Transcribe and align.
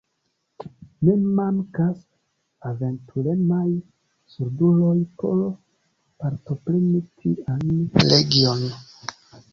Ne 1.09 1.13
mankas 1.39 1.99
aventuremaj 2.69 3.67
solduloj 4.37 4.97
por 5.25 5.39
partopreni 6.25 7.05
tian 7.21 7.71
legion. 8.11 8.69